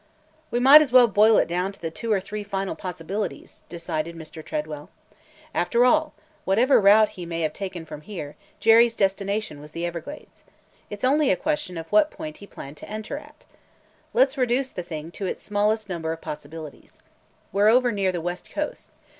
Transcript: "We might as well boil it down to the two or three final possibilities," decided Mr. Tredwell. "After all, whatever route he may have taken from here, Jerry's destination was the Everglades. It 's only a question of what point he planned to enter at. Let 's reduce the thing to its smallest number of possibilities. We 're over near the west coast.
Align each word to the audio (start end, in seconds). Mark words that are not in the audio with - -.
"We 0.49 0.59
might 0.59 0.81
as 0.81 0.91
well 0.91 1.07
boil 1.07 1.37
it 1.37 1.47
down 1.47 1.71
to 1.73 1.79
the 1.79 1.91
two 1.91 2.11
or 2.11 2.19
three 2.19 2.43
final 2.43 2.73
possibilities," 2.73 3.61
decided 3.69 4.15
Mr. 4.15 4.43
Tredwell. 4.43 4.89
"After 5.53 5.85
all, 5.85 6.15
whatever 6.43 6.81
route 6.81 7.09
he 7.09 7.23
may 7.23 7.41
have 7.41 7.53
taken 7.53 7.85
from 7.85 8.01
here, 8.01 8.35
Jerry's 8.59 8.95
destination 8.95 9.59
was 9.61 9.73
the 9.73 9.85
Everglades. 9.85 10.43
It 10.89 11.01
's 11.03 11.05
only 11.05 11.29
a 11.29 11.35
question 11.35 11.77
of 11.77 11.85
what 11.91 12.09
point 12.09 12.37
he 12.37 12.47
planned 12.47 12.77
to 12.77 12.89
enter 12.89 13.19
at. 13.19 13.45
Let 14.11 14.31
's 14.31 14.39
reduce 14.39 14.69
the 14.69 14.81
thing 14.81 15.11
to 15.11 15.27
its 15.27 15.43
smallest 15.43 15.87
number 15.87 16.11
of 16.11 16.19
possibilities. 16.19 16.99
We 17.53 17.61
're 17.61 17.67
over 17.67 17.91
near 17.91 18.11
the 18.11 18.21
west 18.21 18.49
coast. 18.49 18.89